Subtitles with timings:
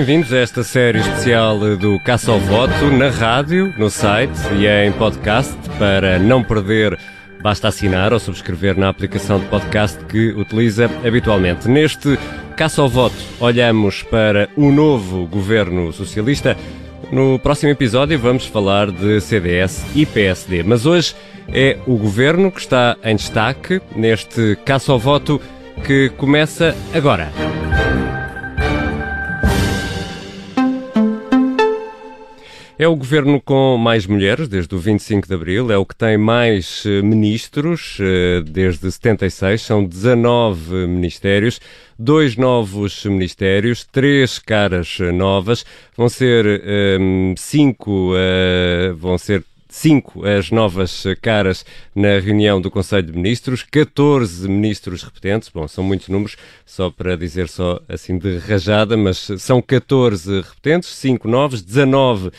[0.00, 4.90] bem-vindos a esta série especial do Caça ao Voto na rádio, no site e em
[4.92, 5.54] podcast.
[5.78, 6.98] Para não perder,
[7.42, 11.68] basta assinar ou subscrever na aplicação de podcast que utiliza habitualmente.
[11.68, 12.18] Neste
[12.56, 16.56] Caça ao Voto, olhamos para o novo governo socialista.
[17.12, 20.62] No próximo episódio, vamos falar de CDS e PSD.
[20.62, 21.14] Mas hoje
[21.52, 25.38] é o governo que está em destaque neste Caça ao Voto
[25.84, 27.30] que começa agora.
[32.80, 36.16] É o governo com mais mulheres desde o 25 de abril, é o que tem
[36.16, 41.60] mais eh, ministros eh, desde 76, são 19 ministérios,
[41.98, 45.62] dois novos ministérios, três caras novas,
[45.94, 49.44] vão ser ehm, cinco, uh, vão ser
[49.76, 55.84] cinco as novas caras na reunião do Conselho de Ministros, 14 ministros repetentes, bom, são
[55.84, 61.62] muitos números, só para dizer só assim de rajada, mas são 14 repetentes, 5 novos,
[61.62, 62.32] 19 uh,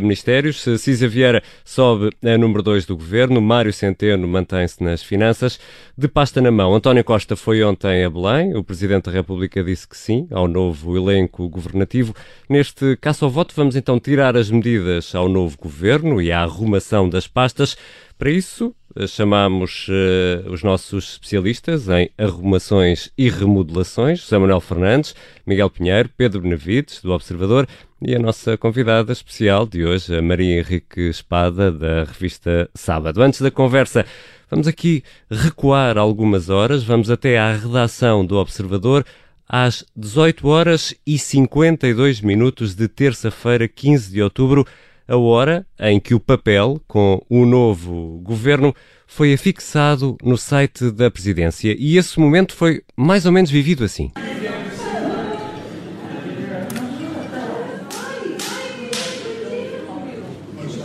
[0.00, 0.64] ministérios.
[0.78, 5.58] Cisa Vieira sobe a número 2 do governo, Mário Centeno mantém-se nas finanças.
[5.98, 9.88] De pasta na mão, António Costa foi ontem a Belém, o Presidente da República disse
[9.88, 12.14] que sim ao novo elenco governativo.
[12.48, 16.75] Neste caso ao voto, vamos então tirar as medidas ao novo governo e à arrumação
[17.08, 17.76] das pastas.
[18.18, 18.74] Para isso,
[19.06, 25.14] chamamos uh, os nossos especialistas em arrumações e remodelações, José Manuel Fernandes,
[25.46, 27.68] Miguel Pinheiro, Pedro Benavides, do Observador,
[28.00, 33.22] e a nossa convidada especial de hoje, a Maria Henrique Espada, da revista Sábado.
[33.22, 34.06] Antes da conversa,
[34.50, 39.04] vamos aqui recuar algumas horas, vamos até à redação do Observador,
[39.48, 44.66] às 18 horas e 52 minutos de terça-feira, 15 de outubro,
[45.08, 48.74] a hora em que o papel com o novo governo
[49.06, 51.74] foi afixado no site da presidência.
[51.78, 54.10] E esse momento foi mais ou menos vivido assim.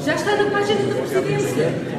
[0.05, 1.91] Já está na página da presidência.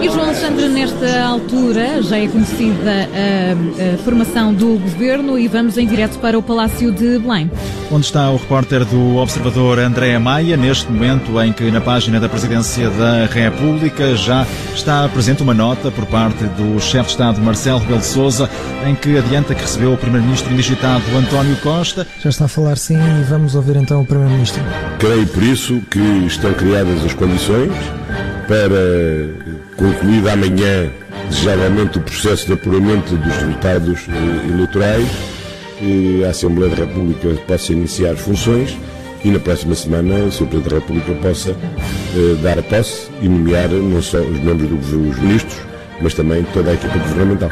[0.00, 5.76] E João Alexandre, nesta altura já é conhecida a, a, formação do governo e vamos
[5.78, 7.50] em direto para o Palácio de Belém.
[7.90, 12.28] Onde está o repórter do Observador André Maia, neste momento em que na página da
[12.28, 17.78] Presidência da República já está presente uma nota por parte do chefe de Estado Marcelo
[17.78, 18.50] Rebelo de Sousa,
[18.86, 22.06] em que adianta que recebeu o Primeiro-Ministro indigitado António Costa.
[22.22, 24.62] Já está a falar sim e vamos ouvir então o Primeiro-Ministro.
[24.98, 27.72] Creio por isso que estão criadas as condições
[28.46, 30.90] para concluir amanhã,
[31.28, 34.06] desejavelmente, o processo de apuramento dos resultados
[34.48, 35.08] eleitorais,
[36.26, 38.76] a Assembleia da República possa iniciar as funções
[39.24, 40.46] e na próxima semana o Sr.
[40.46, 45.18] Presidente da República possa eh, dar a posse e nomear não só os membros dos
[45.18, 45.58] ministros,
[46.00, 47.50] mas também toda a equipa governamental.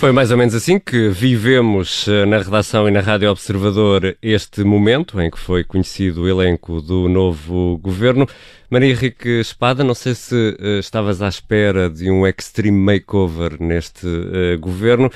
[0.00, 4.64] Foi mais ou menos assim que vivemos eh, na redação e na Rádio Observador este
[4.64, 8.26] momento em que foi conhecido o elenco do novo governo.
[8.70, 14.06] Maria Henrique Espada, não sei se uh, estavas à espera de um extreme makeover neste
[14.06, 15.12] uh, governo.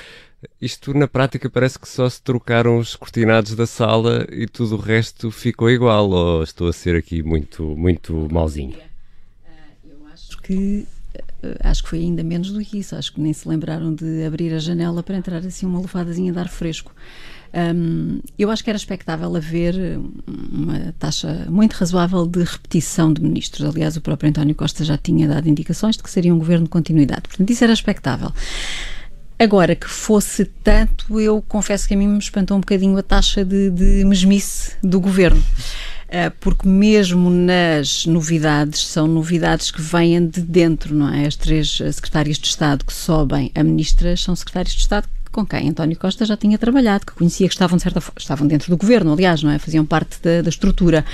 [0.60, 4.78] Isto na prática parece que só se trocaram os cortinados da sala e tudo o
[4.78, 8.76] resto ficou igual, ou estou a ser aqui muito, muito malzinho?
[9.82, 10.86] Eu acho que
[11.60, 12.96] acho que foi ainda menos do que isso.
[12.96, 16.38] Acho que nem se lembraram de abrir a janela para entrar assim uma lufadazinha de
[16.38, 16.92] ar fresco.
[17.54, 23.68] Um, eu acho que era expectável haver uma taxa muito razoável de repetição de ministros.
[23.68, 26.70] Aliás, o próprio António Costa já tinha dado indicações de que seria um governo de
[26.70, 27.22] continuidade.
[27.28, 28.32] Portanto, isso era expectável.
[29.38, 33.44] Agora, que fosse tanto, eu confesso que a mim me espantou um bocadinho a taxa
[33.44, 35.42] de, de mesmice do governo.
[36.08, 41.26] Eh, porque mesmo nas novidades, são novidades que vêm de dentro, não é?
[41.26, 45.68] As três secretárias de Estado que sobem a ministras são secretários de Estado com quem
[45.68, 49.12] António Costa já tinha trabalhado, que conhecia que estavam, de certa estavam dentro do governo,
[49.12, 49.58] aliás, não é?
[49.58, 51.04] Faziam parte da, da estrutura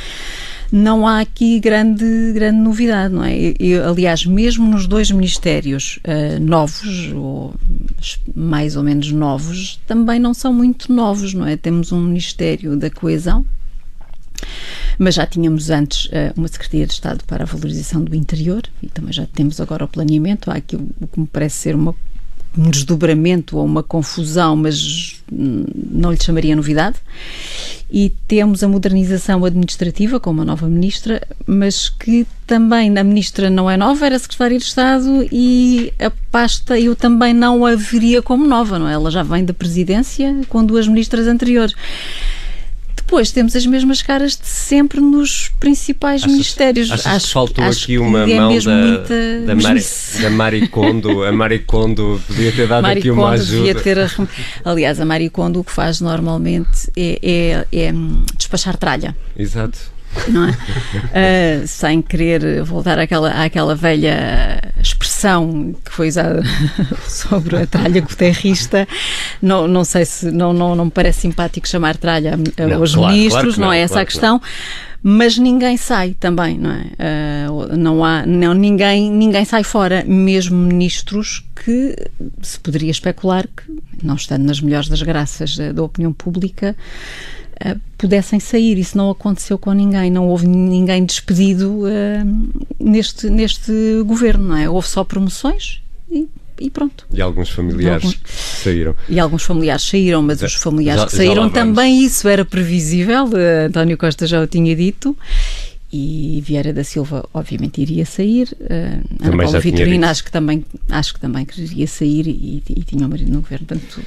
[0.72, 3.34] não há aqui grande, grande novidade, não é?
[3.58, 7.54] Eu, aliás, mesmo nos dois ministérios uh, novos, ou
[8.34, 11.56] mais ou menos novos, também não são muito novos, não é?
[11.56, 13.44] Temos um Ministério da Coesão,
[14.98, 18.88] mas já tínhamos antes uh, uma Secretaria de Estado para a Valorização do Interior e
[18.88, 20.50] também já temos agora o planeamento.
[20.50, 21.94] Há aqui o que me parece ser uma,
[22.56, 26.96] um desdobramento ou uma confusão, mas não lhe chamaria novidade.
[27.92, 33.68] E temos a modernização administrativa com uma nova ministra, mas que também a ministra não
[33.68, 38.46] é nova, era secretária de Estado e a pasta eu também não a veria como
[38.46, 38.92] nova, não é?
[38.92, 41.74] Ela já vem da presidência com duas ministras anteriores.
[43.10, 46.92] Depois temos as mesmas caras de sempre nos principais achas, ministérios.
[46.92, 49.14] Achas acho, que faltou acho aqui uma é mão da, muita
[49.46, 49.84] da, Mari,
[50.22, 51.24] da Maricondo?
[51.24, 53.80] A Maricondo podia ter dado Maricondo aqui uma ajuda.
[53.80, 54.08] Ter a,
[54.64, 57.92] aliás, a Maricondo o que faz normalmente é, é, é
[58.38, 59.16] despachar tralha.
[59.36, 60.50] Exato não é?
[60.50, 66.42] Uh, sem querer voltar àquela, àquela velha expressão que foi usada
[67.08, 68.86] sobre a tralha guterrista,
[69.40, 72.38] não, não sei se não, não, não me parece simpático chamar tralha
[72.78, 74.42] aos claro, ministros, claro não, é essa claro a questão.
[75.02, 77.48] Mas ninguém sai também, não é?
[77.48, 81.96] Uh, não há, não, ninguém, ninguém sai fora, mesmo ministros que
[82.42, 86.76] se poderia especular que, não estando nas melhores das graças da opinião pública,
[87.64, 88.78] uh, pudessem sair.
[88.78, 93.72] Isso não aconteceu com ninguém, não houve ninguém despedido uh, neste, neste
[94.04, 94.68] governo, não é?
[94.68, 96.28] Houve só promoções e
[96.60, 97.06] e pronto.
[97.10, 98.20] E alguns familiares alguns,
[98.62, 98.94] saíram.
[99.08, 103.24] E alguns familiares saíram, mas já, os familiares já, que saíram também isso era previsível,
[103.24, 105.16] uh, António Costa já o tinha dito.
[105.92, 108.56] E Vieira da Silva, obviamente, iria sair.
[108.60, 112.82] Uh, Ana Paula Vitorino, acho que também acho que também queria sair e, e, e
[112.84, 113.66] tinha o marido no governo.
[113.66, 114.00] Portanto,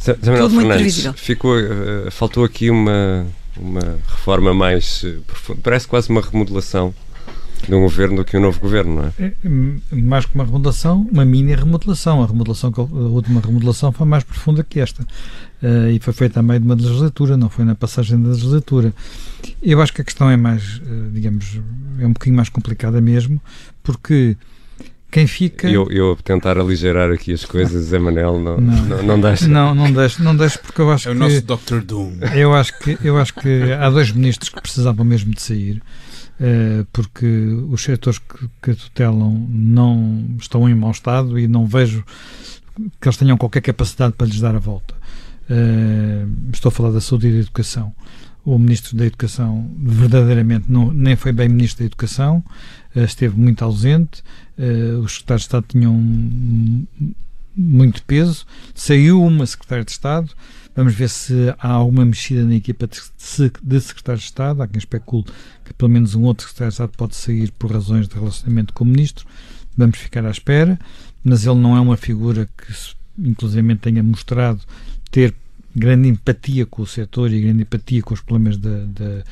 [0.00, 1.12] Samuel tudo muito previsível.
[1.12, 3.26] Ficou, uh, faltou aqui uma,
[3.56, 5.60] uma reforma mais uh, profunda.
[5.62, 6.94] Parece quase uma remodelação
[7.68, 9.34] de um governo do que um novo governo, não é?
[9.42, 9.94] é?
[9.94, 12.22] Mais que uma remodelação, uma mini remodelação.
[12.22, 15.02] A remodelação, a última remodelação foi mais profunda que esta.
[15.62, 18.94] Uh, e foi feita a meio de uma legislatura, não foi na passagem da legislatura.
[19.62, 21.60] Eu acho que a questão é mais, uh, digamos,
[21.98, 23.38] é um bocadinho mais complicada mesmo,
[23.82, 24.36] porque
[25.10, 25.68] quem fica.
[25.68, 29.48] Eu, eu tentar aligerar aqui as coisas, Zé Manel, não, não, não, não deixa.
[29.48, 31.18] Não, não deixa, não deixa porque eu acho é que.
[31.18, 31.80] É o nosso Dr.
[31.84, 32.12] Doom.
[32.34, 35.82] Eu acho, que, eu acho que há dois ministros que precisavam mesmo de sair,
[36.40, 37.26] uh, porque
[37.68, 42.04] os setores que, que tutelam não estão em mau estado e não vejo
[43.00, 44.94] que eles tenham qualquer capacidade para lhes dar a volta.
[45.50, 47.92] Uh, estou a falar da saúde e da educação
[48.44, 52.42] o Ministro da Educação verdadeiramente não, nem foi bem Ministro da Educação,
[52.94, 54.22] esteve muito ausente,
[54.58, 56.86] uh, os secretários de Estado tinham
[57.56, 60.30] muito peso, saiu uma Secretária de Estado,
[60.74, 63.00] vamos ver se há alguma mexida na equipa de
[63.80, 65.24] Secretários de Estado, há quem especule
[65.64, 68.84] que pelo menos um outro Secretário de Estado pode sair por razões de relacionamento com
[68.84, 69.26] o Ministro,
[69.76, 70.78] vamos ficar à espera,
[71.22, 72.72] mas ele não é uma figura que
[73.18, 74.60] inclusive tenha mostrado
[75.10, 75.34] ter
[75.74, 79.22] grande empatia com o setor e grande empatia com os problemas da, da,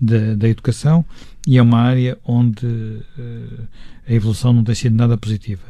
[0.00, 1.04] da, da educação
[1.46, 3.62] e é uma área onde uh,
[4.06, 5.62] a evolução não tem sido nada positiva.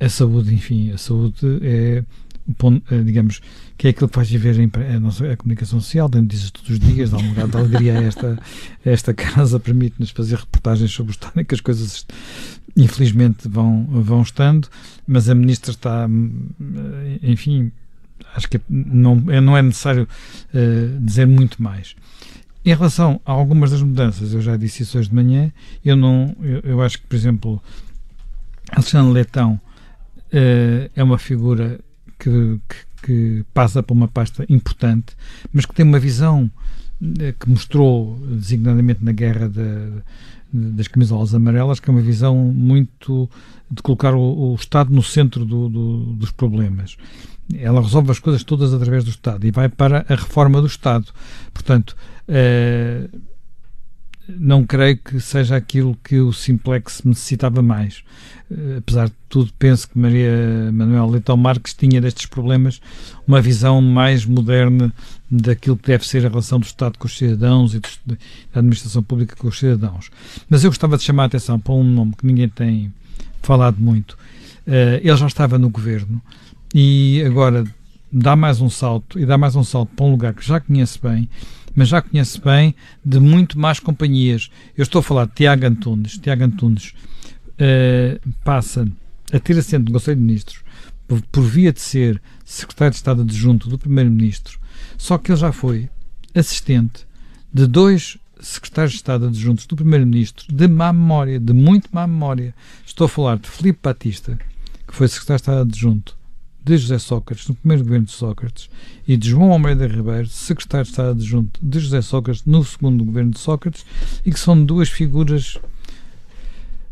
[0.00, 2.02] A saúde, enfim, a saúde é,
[2.90, 3.40] é digamos,
[3.76, 4.56] que é aquilo que faz viver
[4.94, 7.98] a, nossa, a comunicação social, dando isso todos os dias, dá um lugar de alegria
[7.98, 8.38] a esta,
[8.84, 12.06] a esta casa, permite-nos fazer reportagens sobre o estado em que as coisas
[12.76, 14.68] infelizmente vão, vão estando,
[15.06, 16.08] mas a ministra está,
[17.22, 17.70] enfim,
[18.34, 20.08] acho que não, é, não é necessário
[20.52, 21.94] uh, dizer muito mais.
[22.64, 25.52] Em relação a algumas das mudanças, eu já disse isso hoje de manhã,
[25.84, 27.62] eu não, eu, eu acho que, por exemplo,
[28.72, 29.60] Alexandre Leitão
[30.32, 31.78] uh, é uma figura
[32.18, 35.14] que, que, que, passa por uma pasta importante,
[35.52, 36.50] mas que tem uma visão
[37.02, 40.02] uh, que mostrou designadamente na guerra de,
[40.54, 43.28] das camisolas amarelas, que é uma visão muito
[43.70, 46.96] de colocar o, o Estado no centro do, do, dos problemas
[47.54, 51.06] ela resolve as coisas todas através do Estado e vai para a reforma do Estado.
[51.52, 51.94] Portanto,
[52.26, 53.08] eh,
[54.28, 58.02] não creio que seja aquilo que o Simplex necessitava mais.
[58.50, 62.80] Eh, apesar de tudo, penso que Maria Manuel Leitão Marques tinha destes problemas
[63.26, 64.92] uma visão mais moderna
[65.30, 68.16] daquilo que deve ser a relação do Estado com os cidadãos e da
[68.54, 70.10] administração pública com os cidadãos.
[70.48, 72.92] Mas eu gostava de chamar a atenção para um nome que ninguém tem
[73.42, 74.12] falado muito.
[74.66, 76.22] Uh, ele já estava no governo,
[76.74, 77.64] e agora
[78.10, 80.98] dá mais um salto e dá mais um salto para um lugar que já conhece
[81.00, 81.28] bem,
[81.74, 84.50] mas já conhece bem de muito mais companhias.
[84.76, 86.18] Eu estou a falar de Tiago Antunes.
[86.18, 86.94] Tiago Antunes
[87.54, 88.88] uh, passa
[89.32, 90.62] a ter assento no Conselho de Ministros
[91.06, 94.58] por, por, via de ser secretário de Estado adjunto do Primeiro-Ministro,
[94.96, 95.88] só que ele já foi
[96.34, 97.06] assistente
[97.52, 102.54] de dois secretários de Estado adjuntos do Primeiro-Ministro de má memória, de muito má memória.
[102.86, 104.38] Estou a falar de Filipe Batista,
[104.86, 106.16] que foi secretário de Estado adjunto
[106.64, 108.70] de José Sócrates, no primeiro governo de Sócrates,
[109.06, 113.32] e de João Almeida Ribeiro, secretário de Estado adjunto de José Sócrates, no segundo governo
[113.32, 113.84] de Sócrates,
[114.24, 115.58] e que são duas figuras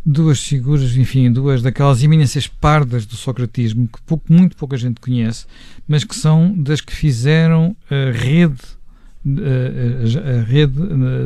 [0.04, 5.46] duas figuras, enfim, duas daquelas eminências pardas do socratismo que pouco, muito pouca gente conhece,
[5.86, 8.60] mas que são das que fizeram a rede,
[9.24, 10.74] a, a rede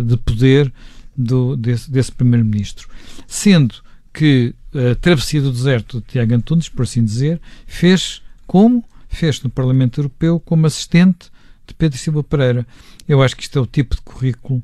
[0.06, 0.70] de poder
[1.16, 2.88] do, desse, desse primeiro-ministro.
[3.26, 3.76] Sendo
[4.12, 8.22] que a travessia do deserto de Tiago Antunes, por assim dizer, fez
[8.56, 11.30] como fez no Parlamento Europeu como assistente
[11.66, 12.66] de Pedro Silva Pereira.
[13.06, 14.62] Eu acho que isto é o tipo de currículo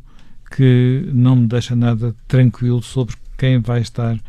[0.56, 4.20] que não me deixa nada tranquilo sobre quem vai estar uh,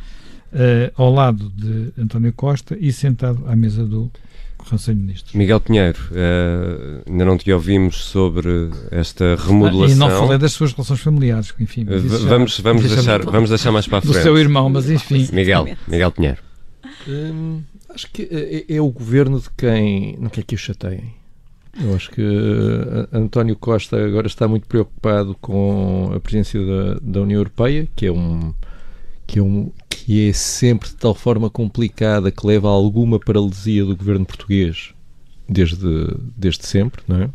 [0.98, 4.12] ao lado de António Costa e sentado à mesa do
[4.58, 5.34] Conselho de Ministros.
[5.34, 9.86] Miguel Pinheiro, uh, ainda não te ouvimos sobre esta remodelação.
[9.86, 11.86] Ah, e não falei das suas relações familiares, enfim.
[12.28, 14.14] vamos, vamos, deixar, vamos deixar mais para a frente.
[14.14, 15.30] Do seu irmão, mas enfim.
[15.32, 16.40] Miguel, Miguel Pinheiro.
[17.08, 17.62] Hum,
[17.94, 21.14] acho que é, é, o governo de quem não quer que o chateiem.
[21.82, 27.22] Eu acho que uh, António Costa agora está muito preocupado com a presidência da, da
[27.22, 28.54] União Europeia, que é um
[29.26, 33.86] que é, um, que é sempre de tal forma complicada que leva a alguma paralisia
[33.86, 34.94] do governo português
[35.48, 35.88] desde,
[36.38, 37.30] desde sempre, não é?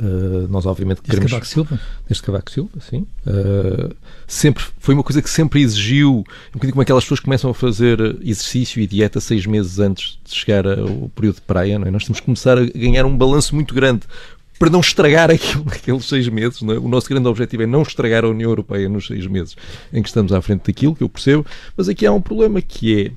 [0.00, 1.32] Uh, nós obviamente desde queremos...
[1.32, 1.80] Cavaco Silva?
[2.08, 3.06] Desde Cavaco Silva, sim.
[3.26, 3.94] Uh,
[4.26, 7.54] sempre, foi uma coisa que sempre exigiu, um bocadinho como aquelas pessoas que começam a
[7.54, 11.90] fazer exercício e dieta seis meses antes de chegar ao período de praia, não é?
[11.90, 14.02] Nós temos que começar a ganhar um balanço muito grande
[14.58, 16.62] para não estragar aquilo naqueles seis meses.
[16.62, 16.78] É?
[16.78, 19.56] O nosso grande objetivo é não estragar a União Europeia nos seis meses
[19.92, 21.44] em que estamos à frente daquilo, que eu percebo,
[21.76, 23.12] mas aqui há um problema que é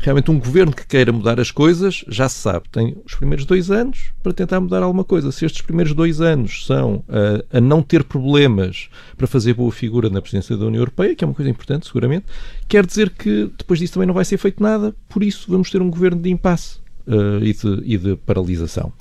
[0.00, 3.70] realmente um governo que queira mudar as coisas, já se sabe, tem os primeiros dois
[3.70, 5.30] anos para tentar mudar alguma coisa.
[5.30, 10.08] Se estes primeiros dois anos são a, a não ter problemas para fazer boa figura
[10.08, 12.24] na presidência da União Europeia, que é uma coisa importante, seguramente,
[12.66, 15.82] quer dizer que depois disso também não vai ser feito nada, por isso vamos ter
[15.82, 18.92] um governo de impasse uh, e, de, e de paralisação.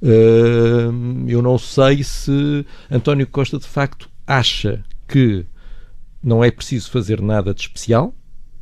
[0.00, 5.44] Uh, eu não sei se António Costa de facto acha que
[6.22, 8.14] não é preciso fazer nada de especial,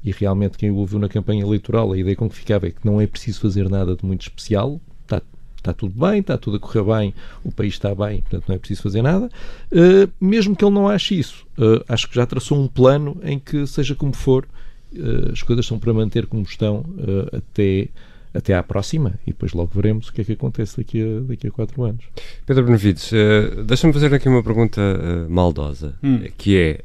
[0.07, 2.79] e realmente quem o ouviu na campanha eleitoral, a ideia com que ficava é que
[2.85, 5.21] não é preciso fazer nada de muito especial, está,
[5.57, 8.59] está tudo bem, está tudo a correr bem, o país está bem, portanto não é
[8.59, 9.29] preciso fazer nada.
[9.73, 13.37] Uh, mesmo que ele não ache isso, uh, acho que já traçou um plano em
[13.37, 14.47] que, seja como for,
[14.95, 16.85] uh, as coisas são para manter como estão
[17.33, 17.89] até
[18.37, 21.47] até à próxima e depois logo veremos o que é que acontece daqui a, daqui
[21.47, 22.05] a quatro anos.
[22.45, 26.25] Pedro Benevides, uh, deixa-me fazer aqui uma pergunta uh, maldosa, hum.
[26.37, 26.81] que é,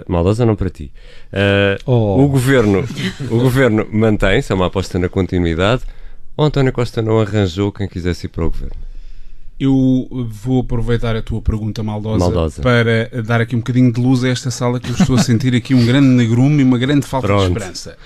[0.00, 0.92] uh, maldosa não para ti,
[1.86, 2.24] oh.
[2.24, 2.84] o, governo,
[3.30, 5.82] o governo mantém-se, é uma aposta na continuidade,
[6.36, 8.89] ou António Costa não arranjou quem quisesse ir para o governo?
[9.60, 14.24] Eu vou aproveitar a tua pergunta maldosa, maldosa, para dar aqui um bocadinho de luz
[14.24, 17.06] a esta sala que eu estou a sentir aqui um grande negrume e uma grande
[17.06, 17.42] falta Pronto.
[17.42, 17.98] de esperança.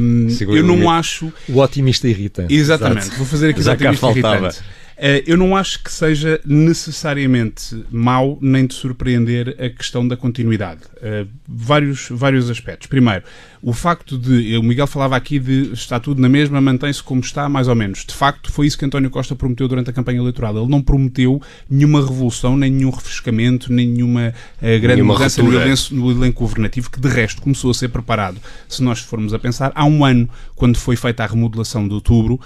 [0.00, 1.32] Um, eu não acho.
[1.48, 2.54] O otimista irritante.
[2.54, 3.16] Exatamente, Exato.
[3.16, 4.60] vou fazer aqui Já o otimista irritante.
[5.00, 10.82] Uh, eu não acho que seja necessariamente mau nem de surpreender a questão da continuidade.
[10.98, 12.86] Uh, vários, vários aspectos.
[12.86, 13.24] Primeiro,
[13.62, 14.56] o facto de.
[14.56, 18.04] O Miguel falava aqui de está tudo na mesma, mantém-se como está, mais ou menos.
[18.04, 20.56] De facto, foi isso que António Costa prometeu durante a campanha eleitoral.
[20.56, 25.52] Ele não prometeu nenhuma revolução, nem nenhum refrescamento, nem nenhuma uh, grande nenhuma mudança no
[25.52, 28.38] elenco, no elenco, governativo, que de resto começou a ser preparado,
[28.68, 32.40] se nós formos a pensar, há um ano, quando foi feita a remodelação de outubro,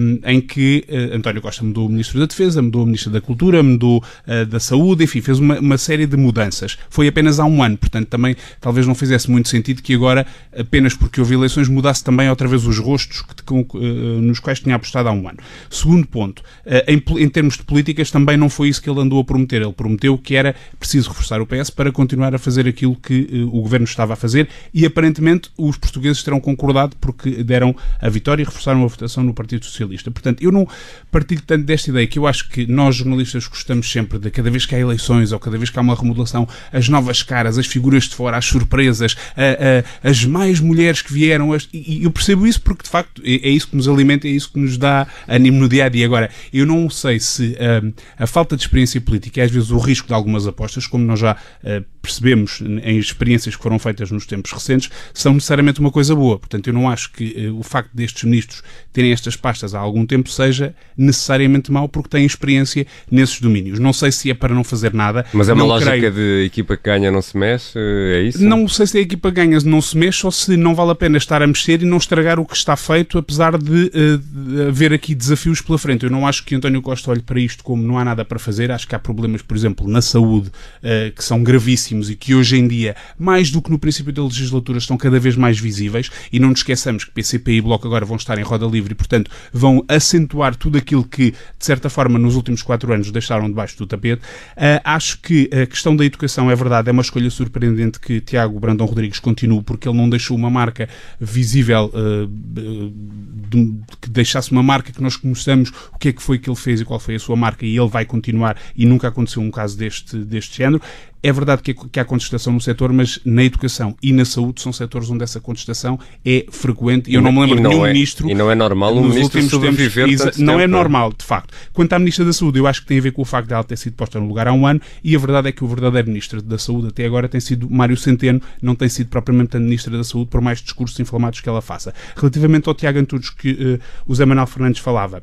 [0.00, 3.20] um, em que uh, António Costa mudou o Ministro da Defesa, mudou o Ministro da
[3.20, 6.78] Cultura, mudou uh, da Saúde, enfim, fez uma, uma série de mudanças.
[6.88, 10.94] Foi apenas há um ano, portanto, também talvez não fizesse muito sentido que agora apenas
[10.94, 14.76] porque houve eleições mudasse também outra vez os rostos que, com, uh, nos quais tinha
[14.76, 15.38] apostado há um ano.
[15.70, 19.20] Segundo ponto, uh, em, em, termos de políticas também não foi isso que ele andou
[19.20, 19.62] a prometer.
[19.62, 23.56] Ele prometeu que era preciso reforçar o PS para continuar a fazer aquilo que uh,
[23.56, 28.42] o governo estava a fazer e aparentemente os portugueses terão concordado porque deram a vitória
[28.42, 30.10] e reforçaram a votação no Partido Socialista.
[30.10, 30.66] Portanto, eu não
[31.10, 34.66] partilho tanto desta ideia que eu acho que nós jornalistas gostamos sempre de cada vez
[34.66, 38.04] que há eleições ou cada vez que há uma remodelação, as novas caras, as figuras
[38.04, 41.50] de fora, as surpresas, a, a, as mais mulheres que vieram.
[41.72, 44.52] E eu percebo isso porque, de facto, é, é isso que nos alimenta, é isso
[44.52, 46.04] que nos dá ânimo no dia a dia.
[46.04, 49.78] Agora, eu não sei se um, a falta de experiência política e às vezes o
[49.78, 54.26] risco de algumas apostas, como nós já uh, percebemos em experiências que foram feitas nos
[54.26, 56.36] tempos recentes, são necessariamente uma coisa boa.
[56.38, 60.04] Portanto, eu não acho que uh, o facto destes ministros terem estas pastas há algum
[60.04, 63.78] tempo seja necessariamente mau porque têm experiência nesses domínios.
[63.78, 65.24] Não sei se é para não fazer nada.
[65.32, 66.12] Mas é uma não lógica creio...
[66.12, 68.44] de equipa que ganha não se mexe, é isso?
[68.44, 71.16] Não sei se a equipa ganha não se mexe ou se não vale a pena
[71.16, 74.92] estar a mexer e não estragar o que está feito, apesar de, uh, de haver
[74.92, 76.04] aqui desafios pela frente.
[76.04, 78.72] Eu não acho que António Costa olhe para isto como não há nada para fazer.
[78.72, 82.56] Acho que há problemas, por exemplo, na saúde, uh, que são gravíssimos e que hoje
[82.56, 86.10] em dia, mais do que no princípio da legislatura, estão cada vez mais visíveis.
[86.32, 88.94] E não nos esqueçamos que PCP e Bloco agora vão estar em roda livre e,
[88.94, 93.76] portanto, vão acentuar tudo aquilo que, de certa forma, nos últimos quatro anos deixaram debaixo
[93.76, 94.22] do tapete.
[94.56, 98.58] Uh, acho que a questão da educação é verdade, é uma escolha surpreendente que Tiago
[98.58, 100.88] Brandão Rodrigues continue, porque ele não deixou uma marca
[101.20, 106.38] visível uh, de, que deixasse uma marca que nós conheçamos o que é que foi
[106.38, 109.08] que ele fez e qual foi a sua marca e ele vai continuar e nunca
[109.08, 110.82] aconteceu um caso deste, deste género.
[111.22, 114.72] É verdade que que há contestação no setor, mas na educação e na saúde são
[114.72, 117.10] setores onde essa contestação é frequente.
[117.10, 118.30] E eu não me lembro de nenhum é, ministro.
[118.30, 121.54] E não é normal um ministro sobreviver tempos, Não é normal, de facto.
[121.72, 123.54] Quanto à ministra da Saúde, eu acho que tem a ver com o facto de
[123.54, 125.68] ela ter sido posta no lugar há um ano e a verdade é que o
[125.68, 129.60] verdadeiro ministro da Saúde até agora tem sido Mário Centeno, não tem sido propriamente a
[129.60, 131.94] ministra da Saúde, por mais discursos inflamados que ela faça.
[132.16, 135.22] Relativamente ao Tiago Antunes que uh, o Zé Manuel Fernandes falava,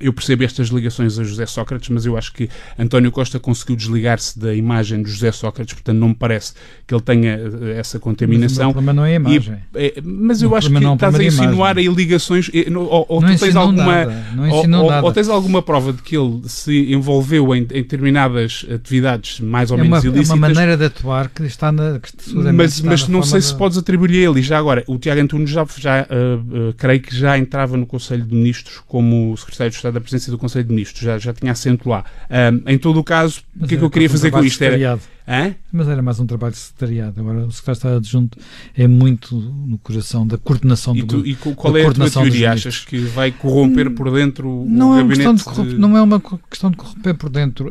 [0.00, 4.38] eu percebo estas ligações a José Sócrates, mas eu acho que António Costa conseguiu desligar-se
[4.38, 6.52] da imagem de José Sócrates, portanto não me parece
[6.86, 8.66] que ele tenha eh, essa contaminação.
[8.66, 9.56] Mas o problema não é a imagem.
[9.74, 13.38] E, é, mas eu acho que não estás a insinuar aí ligações, ou, ou tu
[13.38, 14.06] tens alguma,
[14.52, 19.70] ou, ou, tens alguma prova de que ele se envolveu em, em determinadas atividades mais
[19.70, 20.30] ou é menos uma, ilícitas.
[20.30, 21.98] É uma maneira de atuar que está na.
[21.98, 22.12] Que
[22.52, 23.46] mas está mas na não sei de...
[23.46, 24.40] se podes atribuir a ele.
[24.40, 27.86] E já agora, o Tiago Antunes já, já uh, uh, creio que já entrava no
[27.86, 31.32] Conselho de Ministros como secretário de Estado da Presidência do Conselho de Ministros, já, já
[31.32, 32.04] tinha assento lá.
[32.30, 34.62] Um, em todo o caso, o que é que eu queria fazer com isto?
[34.62, 35.54] Era, Hã?
[35.70, 37.20] Mas era mais um trabalho de secretariado.
[37.20, 38.38] Agora, o secretário de adjunto
[38.74, 42.52] é muito no coração da coordenação do E qual é a tua teoria?
[42.52, 45.46] Achas que vai corromper por dentro não o é gabinete?
[45.46, 45.78] Uma de...
[45.78, 47.70] Não é uma questão de corromper por dentro.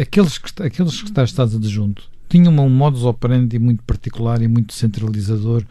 [0.00, 5.64] Aqueles, aqueles secretários de Estado adjunto tinham um modus operandi muito particular e muito centralizador.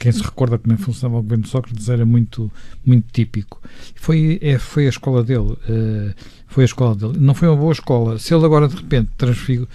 [0.00, 2.50] Quem se recorda como funcionava o governo de Sócrates era muito,
[2.86, 3.60] muito típico.
[3.94, 5.52] Foi, é, foi a escola dele.
[5.68, 6.14] Uh,
[6.46, 7.18] foi a escola dele.
[7.18, 8.18] Não foi uma boa escola.
[8.18, 9.68] Se ele agora de repente transfigu,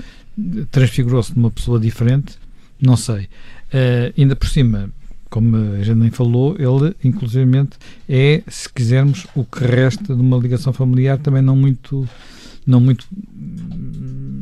[0.72, 2.39] transfigurou-se numa pessoa diferente,
[2.82, 3.25] não sei.
[3.72, 4.89] Uh, ainda por cima,
[5.29, 7.77] como a gente nem falou, ele, inclusivamente,
[8.10, 12.10] é, se quisermos, o que resta de uma ligação familiar também não muito
[12.65, 13.05] não muito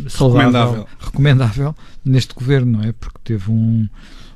[0.08, 0.88] saudável, recomendável.
[0.98, 1.76] recomendável
[2.06, 2.94] neste governo, não é?
[2.94, 3.86] Porque teve um,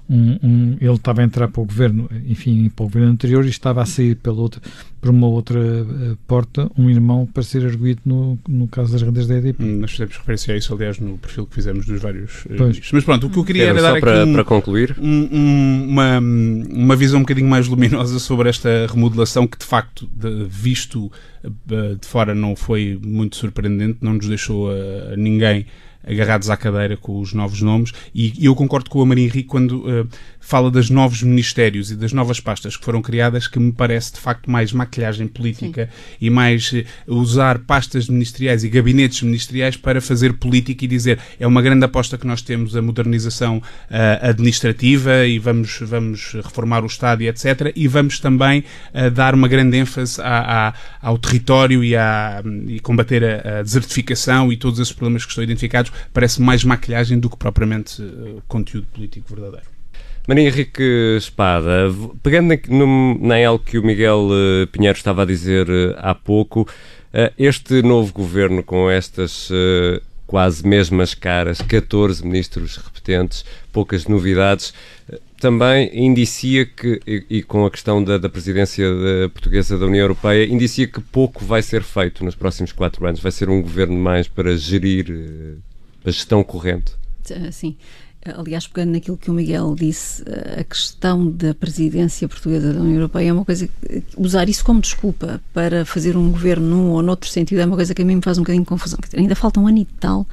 [0.09, 3.49] um, um, ele estava a entrar para o governo, enfim, para o governo anterior e
[3.49, 4.61] estava a sair pela outra,
[5.01, 9.27] por uma outra uh, porta, um irmão para ser arguído no, no caso das rendas
[9.27, 9.61] da EDP.
[9.61, 13.03] Hum, nós fizemos referência a isso, aliás, no perfil que fizemos dos vários uh, Mas
[13.03, 14.95] pronto, o que eu queria era, era dar para, aqui um, para concluir.
[14.99, 20.45] Um, uma, uma visão um bocadinho mais luminosa sobre esta remodelação que, de facto, de,
[20.49, 21.11] visto
[21.43, 25.65] uh, de fora, não foi muito surpreendente, não nos deixou a, a ninguém
[26.05, 29.79] agarrados à cadeira com os novos nomes, e, eu concordo com a Maria Henrique quando
[29.85, 30.07] uh,
[30.47, 34.19] fala das novos ministérios e das novas pastas que foram criadas, que me parece de
[34.21, 36.15] facto mais maquilhagem política Sim.
[36.21, 41.45] e mais uh, usar pastas ministeriais e gabinetes ministeriais para fazer política e dizer é
[41.45, 43.61] uma grande aposta que nós temos a modernização uh,
[44.21, 47.73] administrativa e vamos, vamos reformar o Estado e etc.
[47.75, 48.63] E vamos também
[49.13, 54.51] dar uma grande ênfase à, à, ao território e, à, e combater a, a desertificação
[54.51, 58.87] e todos esses problemas que estão identificados parece mais maquilhagem do que propriamente uh, conteúdo
[58.93, 59.76] político verdadeiro.
[60.27, 61.89] Maria Henrique Espada,
[62.21, 66.67] pegando em algo que o Miguel uh, Pinheiro estava a dizer uh, há pouco,
[67.37, 69.49] este novo governo com estas
[70.27, 74.73] quase mesmas caras, 14 ministros repetentes, poucas novidades,
[75.39, 80.03] também indicia que, e, e com a questão da, da presidência da portuguesa da União
[80.03, 83.21] Europeia, indicia que pouco vai ser feito nos próximos quatro anos.
[83.21, 85.57] Vai ser um governo mais para gerir
[86.05, 86.91] a gestão corrente.
[87.51, 87.77] Sim.
[88.35, 90.23] Aliás, pegando naquilo que o Miguel disse,
[90.59, 93.69] a questão da presidência portuguesa da União Europeia é uma coisa.
[94.17, 97.93] Usar isso como desculpa para fazer um governo num ou noutro sentido é uma coisa
[97.93, 98.99] que a mim me faz um bocadinho de confusão.
[99.15, 100.25] Ainda falta um ano e tal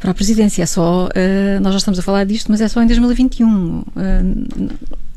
[0.00, 0.62] para a presidência.
[0.62, 1.06] É só.
[1.06, 3.80] Uh, nós já estamos a falar disto, mas é só em 2021.
[3.80, 3.84] Uh,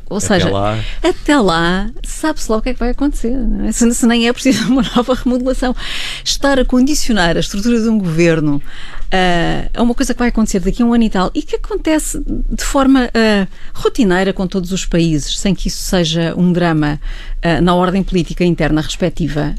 [0.10, 0.84] ou até seja, lá.
[1.04, 3.34] até lá, sabe-se lá o que é que vai acontecer.
[3.66, 3.72] É?
[3.72, 5.76] Se, se, nem é preciso uma nova remodelação.
[6.24, 10.60] Estar a condicionar a estrutura de um governo uh, a uma coisa que vai acontecer
[10.60, 14.72] daqui a um ano e tal e que acontece de forma uh, rotineira com todos
[14.72, 17.00] os países, sem que isso seja um drama
[17.46, 19.54] uh, na ordem política interna respectiva,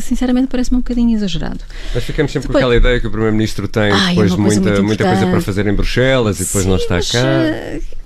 [0.00, 1.60] sinceramente parece-me um bocadinho exagerado.
[1.94, 2.64] Mas ficamos sempre depois...
[2.64, 5.74] com aquela ideia que o Primeiro-Ministro tem Ai, depois muita, muita coisa para fazer em
[5.74, 7.20] Bruxelas e depois Sim, não está mas, cá.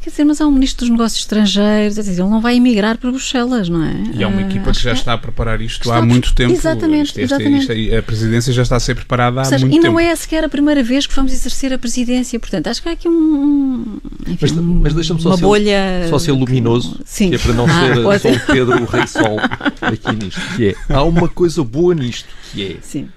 [0.03, 3.09] Quer dizer, mas há um Ministro dos Negócios Estrangeiros, dizer, ele não vai emigrar para
[3.09, 3.95] Bruxelas, não é?
[4.13, 6.53] E há uma equipa que já está a preparar isto há muito tempo.
[6.53, 7.73] Exatamente, isto, exatamente.
[7.73, 9.87] Isto, a presidência já está a ser preparada há seja, muito tempo.
[9.87, 12.89] E não é sequer a primeira vez que vamos exercer a presidência, portanto, acho que
[12.89, 14.01] há aqui um.
[14.27, 17.29] Enfim, mas, mas deixa-me só, uma ser, bolha só ser luminoso, Sim.
[17.29, 19.37] que é para não ah, ser só o Pedro o Rei Sol
[19.83, 20.41] aqui nisto.
[20.57, 23.09] Que é, há uma coisa boa nisto, que é Sim.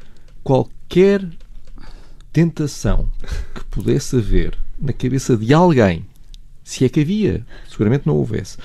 [0.44, 1.26] qualquer
[2.32, 3.10] tentação
[3.56, 6.06] que pudesse haver na cabeça de alguém
[6.66, 8.58] se é que havia, seguramente não houvesse,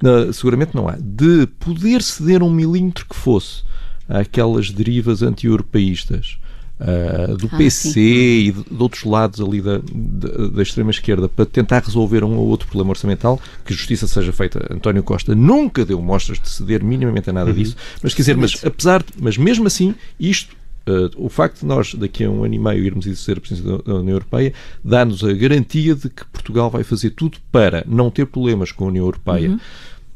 [0.00, 3.64] não, seguramente não há, de poder ceder um milímetro que fosse
[4.08, 6.38] àquelas derivas anti-europeístas
[6.80, 8.00] uh, do ah, PC sim.
[8.00, 12.46] e de, de, outros lados ali da, da, da extrema-esquerda para tentar resolver um ou
[12.46, 14.64] outro problema orçamental, que justiça seja feita.
[14.72, 17.56] António Costa nunca deu mostras de ceder minimamente a nada uhum.
[17.56, 20.56] disso, mas quer dizer, mas apesar, de, mas mesmo assim, isto
[20.88, 23.82] uh, o facto de nós, daqui a um ano e meio, irmos exercer a presidência
[23.82, 28.26] da União Europeia, dá-nos a garantia de que Portugal vai fazer tudo para não ter
[28.26, 29.60] problemas com a União Europeia, uhum.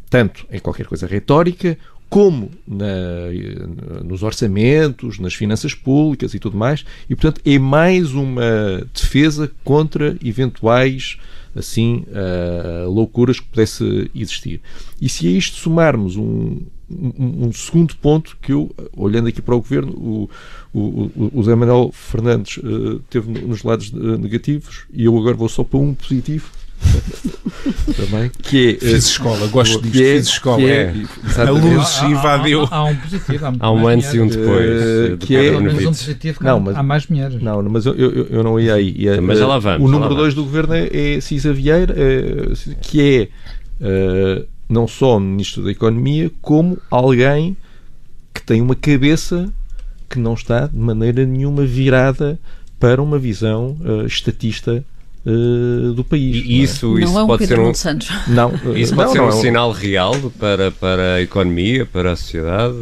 [0.09, 6.85] tanto em qualquer coisa retórica, como na, nos orçamentos, nas finanças públicas e tudo mais,
[7.09, 11.17] e portanto é mais uma defesa contra eventuais
[11.55, 14.61] assim uh, loucuras que pudesse existir.
[15.01, 16.61] E se a isto somarmos um,
[16.91, 20.31] um, um, segundo ponto que eu, olhando aqui para o governo, o,
[20.73, 25.49] o, o Zé Manuel Fernandes uh, teve nos lados uh, negativos e eu agora vou
[25.49, 26.51] só para um positivo
[27.97, 30.63] também, que é, fiz escola, gosto disto, é, fiz escola.
[30.63, 30.95] É,
[31.37, 32.63] é, a luz invadiu.
[32.65, 35.13] Há, há, há, um positivo, há, há um antes e um depois.
[35.13, 37.43] Uh, que é, mas um positivo não, mas, há mais mulheres.
[37.43, 38.95] Não, mas eu, eu, eu não ia aí.
[38.97, 39.89] Ia, mas já lá vamos.
[39.89, 43.29] O número 2 do governo é, é Cisa Vieira, é, que
[43.81, 47.57] é uh, não só Ministro da Economia, como alguém
[48.35, 49.53] que tem uma cabeça
[50.09, 52.39] que não está de maneira nenhuma virada
[52.79, 54.85] para uma visão uh, estatista
[55.27, 56.45] uh, do país.
[56.45, 56.63] E é?
[56.63, 58.09] isso, isso não pode é um ser um Santos.
[58.29, 59.41] Não, isso não, pode não, ser um não.
[59.41, 62.75] sinal real para, para a economia, para a sociedade?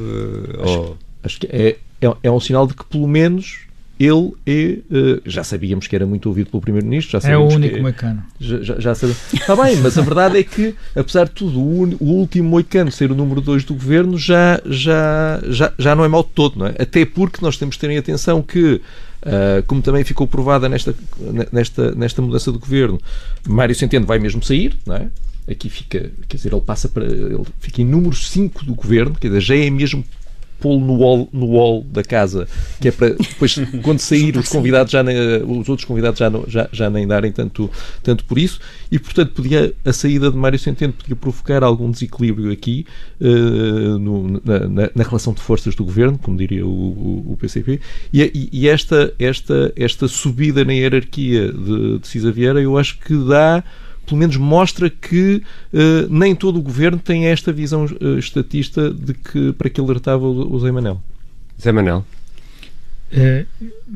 [0.63, 0.97] Acho, ou...
[1.23, 3.70] acho que é, é, é um sinal de que pelo menos
[4.01, 4.79] ele é.
[4.91, 7.21] Uh, já sabíamos que era muito ouvido pelo Primeiro-Ministro.
[7.23, 8.23] É o único que, moicano.
[8.41, 9.21] Já, já, já sabemos.
[9.35, 13.13] Está bem, mas a verdade é que, apesar de tudo, o, o último moicano ser
[13.13, 16.67] o número 2 do governo já, já, já, já não é mau de todo, não
[16.67, 16.75] é?
[16.79, 18.81] Até porque nós temos de ter em atenção que
[19.21, 20.95] Uh, como também ficou provada nesta,
[21.53, 22.99] nesta, nesta mudança do governo,
[23.47, 25.09] Mário Centeno vai mesmo sair, não é?
[25.47, 27.05] Aqui fica, quer dizer, ele passa para.
[27.05, 30.03] ele fica em número 5 do governo, quer dizer, já é mesmo
[30.61, 32.47] pô-lo no wall, no wall da casa,
[32.81, 35.03] que é para depois, quando sair, os convidados já,
[35.47, 37.71] os outros convidados já, não, já, já nem darem tanto,
[38.03, 42.53] tanto por isso, e portanto podia, a saída de Mário Centeno podia provocar algum desequilíbrio
[42.53, 42.87] aqui
[43.21, 47.37] uh, no, na, na, na, relação de forças do governo, como diria o, o, o
[47.37, 47.81] PCP,
[48.13, 53.17] e, e, esta, esta, esta subida na hierarquia de, de Cisa Vieira eu acho que
[53.17, 53.65] dá
[54.07, 59.15] pelo menos mostra que uh, nem todo o governo tem esta visão uh, estatista de
[59.15, 61.01] que para que alertava o, o Zé Manel.
[61.61, 62.05] Zé Manel.
[63.13, 63.45] É,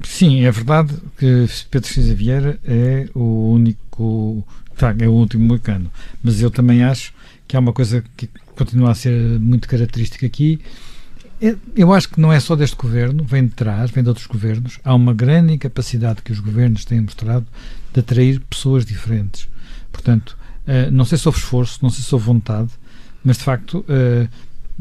[0.03, 4.45] sim, é verdade que Pedro Cisa Vieira é o único,
[4.77, 5.90] tá, é o último moicano,
[6.23, 7.12] mas eu também acho
[7.47, 10.61] que há uma coisa que continua a ser muito característica aqui.
[11.40, 14.27] É, eu acho que não é só deste governo, vem de trás, vem de outros
[14.27, 14.81] governos.
[14.83, 17.47] Há uma grande incapacidade que os governos têm mostrado
[17.93, 19.49] de atrair pessoas diferentes.
[19.95, 22.71] Portanto, uh, não sei se houve esforço, não sei se houve vontade,
[23.25, 24.29] mas de facto, uh,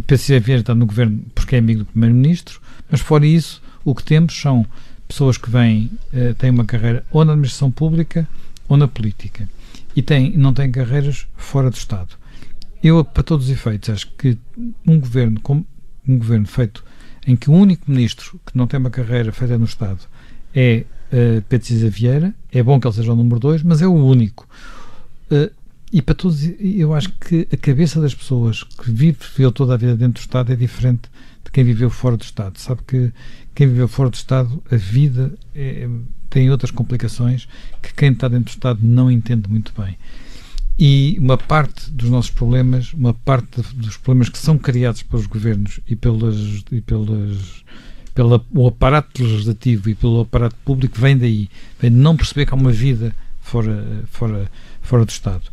[0.07, 4.03] PCC Vieira está no governo porque é amigo do Primeiro-Ministro, mas fora isso, o que
[4.03, 4.65] temos são
[5.07, 8.27] pessoas que vêm, uh, têm uma carreira ou na administração pública
[8.67, 9.47] ou na política
[9.95, 12.17] e têm, não têm carreiras fora do Estado.
[12.83, 14.37] Eu, para todos os efeitos, acho que
[14.85, 15.65] um governo, como
[16.07, 16.83] um governo feito
[17.25, 19.99] em que o único ministro que não tem uma carreira feita no Estado
[20.53, 23.87] é uh, Pedro Cisa Vieira, é bom que ele seja o número 2, mas é
[23.87, 24.47] o único.
[25.31, 25.51] Uh,
[25.91, 29.95] e para todos, eu acho que a cabeça das pessoas que viveu toda a vida
[29.95, 31.03] dentro do Estado é diferente
[31.45, 32.57] de quem viveu fora do Estado.
[32.57, 33.11] Sabe que
[33.53, 35.87] quem viveu fora do Estado, a vida é,
[36.31, 37.47] tem outras complicações
[37.79, 39.95] que quem está dentro do Estado não entende muito bem.
[40.79, 45.79] E uma parte dos nossos problemas, uma parte dos problemas que são criados pelos governos
[45.87, 47.63] e pelas, e pelas
[48.13, 52.57] pelo aparato legislativo e pelo aparato público vem daí, vem de não perceber que há
[52.57, 54.49] uma vida fora, fora,
[54.83, 55.43] fora do Estado.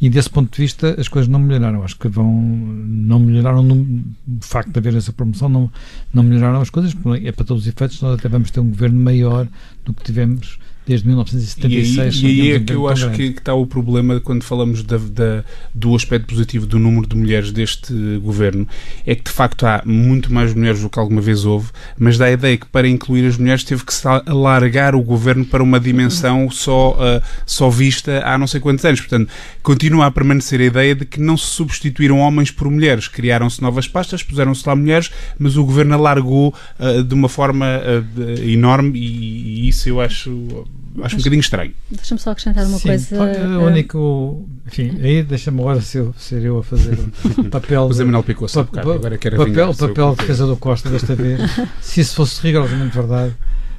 [0.00, 1.82] E desse ponto de vista as coisas não melhoraram.
[1.82, 4.04] Acho que vão não melhoraram no
[4.40, 5.70] facto de haver essa promoção não,
[6.12, 8.98] não melhoraram as coisas, é para todos os efeitos nós até vamos ter um governo
[8.98, 9.46] maior
[9.84, 12.22] do que tivemos desde 1976.
[12.22, 14.84] E aí, e aí é que eu acho que, que, está o problema quando falamos
[14.84, 15.44] da, da,
[15.74, 18.68] do aspecto positivo do número de mulheres deste governo,
[19.04, 22.26] é que de facto há muito mais mulheres do que alguma vez houve, mas dá
[22.26, 23.92] a ideia que para incluir as mulheres teve que
[24.26, 29.00] alargar o governo para uma dimensão só, uh, só vista há não sei quantos anos.
[29.00, 29.28] Portanto,
[29.64, 33.08] continua a permanecer a ideia de que não se substituíram homens por mulheres.
[33.08, 38.48] Criaram-se novas pastas, puseram-se lá mulheres, mas o governo alargou uh, de uma forma uh,
[38.48, 40.64] enorme e, e isso eu acho
[41.02, 41.74] acho um bocadinho estranho.
[41.90, 43.22] Deixa-me só acrescentar uma Sim, coisa.
[43.22, 44.48] O eh, único.
[44.66, 46.98] Enfim, aí deixa-me agora ser, ser eu a fazer
[47.38, 47.82] o papel.
[47.84, 51.14] o Zé Manuel picou pa, pa, agora quero papel, papel de defesa do Costa desta
[51.14, 51.40] vez.
[51.80, 53.34] Se isso fosse rigorosamente verdade,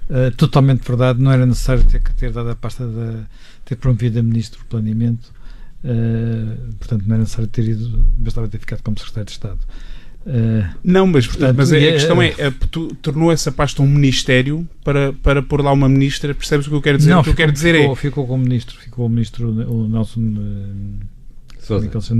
[0.10, 3.24] uh, totalmente verdade, não era necessário ter, ter dado a pasta de
[3.66, 5.32] ter promovido a Ministro do Planeamento.
[5.84, 9.60] Uh, portanto, não era necessário ter ido, bastava ter ficado como Secretário de Estado.
[10.28, 12.54] Uh, não, mas, portanto, mas a, a questão é, é
[13.02, 16.82] tornou essa pasta um ministério para, para pôr lá uma ministra, percebes o que eu
[16.82, 17.12] quero dizer?
[17.12, 17.96] Não, o que ficou, eu quero dizer ficou, é...
[17.96, 21.08] ficou como ministro, ficou o ministro o Nelson uh,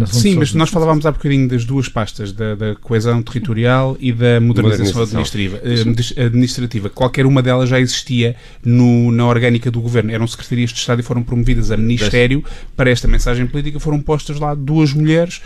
[0.08, 4.42] Sim, mas nós falávamos há bocadinho das duas pastas, da, da coesão territorial e da
[4.42, 6.90] modernização, administrativa, eh, administrativa.
[6.90, 10.12] Qualquer uma delas já existia no, na orgânica do governo.
[10.12, 12.44] Eram secretarias de Estado e foram promovidas a Ministério.
[12.76, 15.42] Para esta mensagem política foram postas lá duas mulheres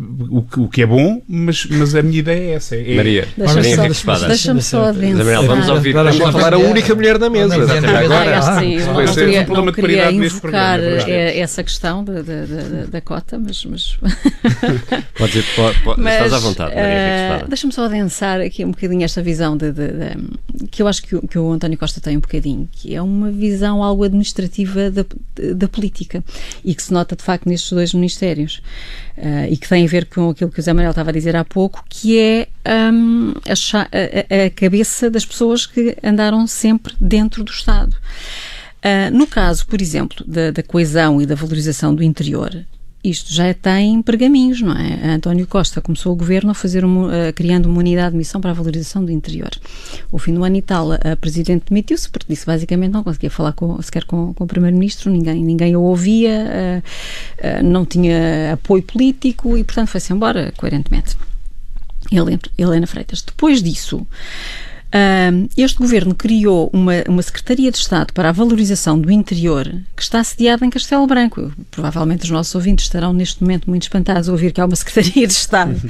[0.00, 2.76] o, o que é bom, mas, mas a minha ideia é essa.
[2.76, 5.44] É, Maria, deixa-me só, deixa só adentrar.
[5.44, 5.92] vamos ouvir.
[5.94, 7.54] Vamos falar a única mulher da mesa.
[7.54, 12.20] Agora, ah, sim, não, não queria, um não queria invocar é essa questão da, da,
[12.22, 13.64] da, da cota, mas...
[13.64, 13.96] mas...
[15.16, 17.44] pode dizer, pode, pode, mas, estás à vontade, Maria.
[17.44, 21.02] Uh, deixa-me só adensar aqui um bocadinho esta visão de, de, de, que eu acho
[21.02, 25.04] que, que o António Costa tem um bocadinho, que é uma visão algo administrativa da,
[25.54, 26.22] da política
[26.64, 28.62] e que se nota de facto nestes dois ministérios.
[29.16, 31.36] Uh, e que tem a ver com aquilo que o Zé Manuel estava a dizer
[31.36, 37.52] há pouco, que é um, a, a, cabeça das pessoas que andaram sempre dentro do
[37.52, 37.94] Estado.
[38.78, 42.64] Uh, no caso, por exemplo, da, da coesão e da valorização do interior,
[43.04, 45.14] isto já tem pergaminhos, não é?
[45.14, 48.54] António Costa começou o governo a fazer uh, criando uma unidade de missão para a
[48.54, 49.50] valorização do interior.
[50.10, 53.52] O fim do ano e tal, a Presidente demitiu-se porque disse basicamente não conseguia falar
[53.52, 56.82] com, sequer com, com o Primeiro-Ministro, ninguém, ninguém o ouvia,
[57.64, 61.16] não tinha apoio político e, portanto, foi-se embora coerentemente.
[62.58, 63.22] Helena Freitas.
[63.22, 64.06] Depois disso,
[65.56, 70.22] este governo criou uma, uma Secretaria de Estado para a Valorização do Interior que está
[70.22, 71.52] sediada em Castelo Branco.
[71.70, 75.26] Provavelmente os nossos ouvintes estarão neste momento muito espantados a ouvir que há uma Secretaria
[75.26, 75.80] de Estado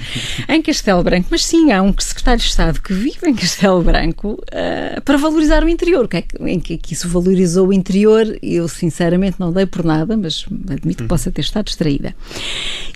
[0.48, 4.32] em Castelo Branco, mas sim, há um Secretário de Estado que vive em Castelo Branco
[4.32, 6.06] uh, para valorizar o interior.
[6.06, 9.84] Que é que, em que, que isso valorizou o interior, eu sinceramente não dei por
[9.84, 12.14] nada, mas admito que possa ter estado distraída.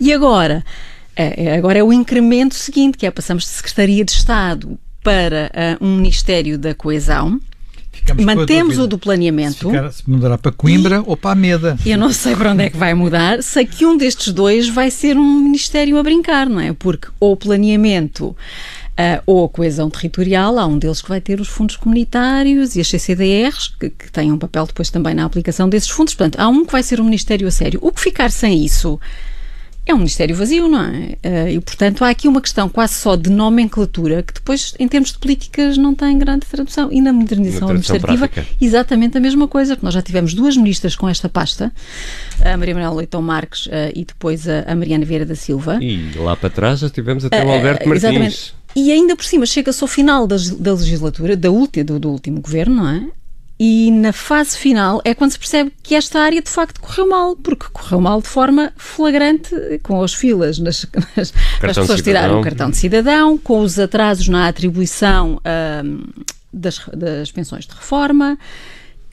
[0.00, 0.64] E agora.
[1.18, 5.86] Eh, agora é o incremento seguinte, que é passamos de Secretaria de Estado para uh,
[5.86, 7.40] um Ministério da Coesão.
[7.92, 9.70] Ficamos Mantemos o do planeamento.
[9.70, 11.78] Se, se mudará para Coimbra ou para a Meda.
[11.86, 13.40] Eu não sei para onde é que vai mudar.
[13.40, 16.72] Sei que um destes dois vai ser um ministério a brincar, não é?
[16.72, 18.36] Porque ou o planeamento
[18.98, 22.80] Uh, ou a coesão territorial, há um deles que vai ter os fundos comunitários e
[22.80, 26.14] as CCDRs, que, que têm um papel depois também na aplicação desses fundos.
[26.14, 27.78] Portanto, há um que vai ser um ministério a sério.
[27.82, 28.98] O que ficar sem isso
[29.86, 31.16] é um ministério vazio, não é?
[31.22, 35.12] Eh, e, portanto, há aqui uma questão quase só de nomenclatura que depois, em termos
[35.12, 36.88] de políticas, não tem grande tradução.
[36.90, 38.46] E na modernização administrativa, prática.
[38.60, 41.72] exatamente a mesma coisa, porque nós já tivemos duas ministras com esta pasta,
[42.44, 45.78] a Maria Manuela Leitão Marques eh, e depois a Mariana Vieira da Silva.
[45.80, 48.04] E lá para trás já tivemos até o eh, Alberto Martins.
[48.04, 48.54] Exatamente.
[48.74, 52.40] E ainda por cima, chega-se ao final da, da legislatura, da última, do, do último
[52.40, 53.06] governo, não é?
[53.58, 57.36] E na fase final é quando se percebe que esta área de facto correu mal,
[57.36, 59.50] porque correu mal de forma flagrante,
[59.82, 64.28] com as filas nas, nas as pessoas tiraram o cartão de cidadão, com os atrasos
[64.28, 65.40] na atribuição
[65.84, 66.04] hum,
[66.52, 68.38] das, das pensões de reforma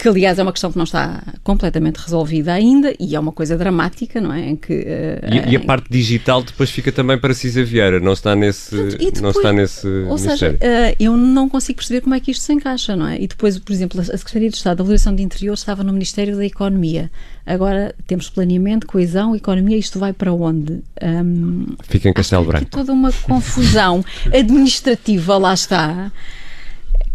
[0.03, 3.57] que aliás é uma questão que não está completamente resolvida ainda e é uma coisa
[3.57, 4.49] dramática, não é?
[4.49, 8.11] Em que, uh, e, e, a parte digital depois fica também para Cisa Vieira, não
[8.11, 12.19] está nesse, depois, não está nesse Ou seja, uh, eu não consigo perceber como é
[12.19, 13.15] que isto se encaixa, não é?
[13.15, 16.35] E depois, por exemplo, a Secretaria de Estado da Valorização de Interior estava no Ministério
[16.35, 17.09] da Economia.
[17.45, 20.83] Agora temos planeamento, coesão, economia, isto vai para onde?
[21.01, 22.65] Um, fica em Castelo Branco.
[22.69, 26.11] Toda uma confusão administrativa, lá está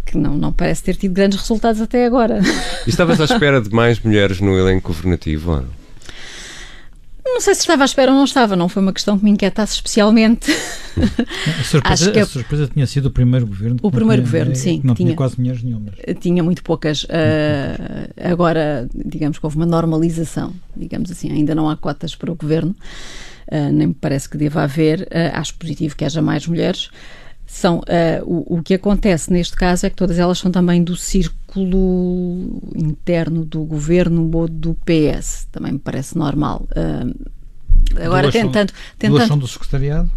[0.09, 2.39] que não, não parece ter tido grandes resultados até agora.
[2.85, 5.51] E estavas à espera de mais mulheres no elenco governativo?
[5.51, 5.79] Ou não?
[7.23, 9.29] Não sei se estava à espera ou não estava, não foi uma questão que me
[9.29, 10.51] inquietasse especialmente.
[11.83, 13.77] A surpresa, a surpresa tinha sido o primeiro governo.
[13.81, 14.81] O primeiro tinha, governo, sim.
[14.83, 15.93] Não tinha, tinha quase mulheres nenhumas.
[16.19, 17.03] Tinha muito poucas.
[17.03, 18.31] Muito uh.
[18.31, 22.75] Agora, digamos que houve uma normalização, digamos assim, ainda não há cotas para o governo,
[23.51, 25.01] uh, nem me parece que deva haver.
[25.03, 26.89] Uh, acho positivo que haja mais mulheres
[27.49, 27.81] são uh,
[28.23, 33.43] o, o que acontece neste caso é que todas elas são também do círculo interno
[33.43, 35.47] do governo ou do PS.
[35.51, 36.67] Também me parece normal.
[36.71, 37.25] Uh,
[37.99, 39.17] agora duas tentando, são, tentando.
[39.17, 40.11] Duas são do secretariado?